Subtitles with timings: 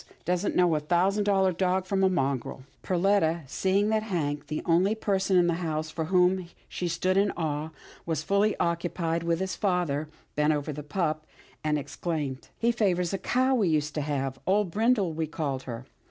[0.25, 4.95] Doesn't know a thousand dollar dog from a mongrel." Perletta, seeing that Hank, the only
[4.95, 7.69] person in the house of whom she stood in awe,
[8.03, 11.27] was fully occupied with his father, bent over the pup,
[11.63, 14.39] and exclaimed," He favours a cow we used to have.
[14.47, 15.85] Old Brindle we called her.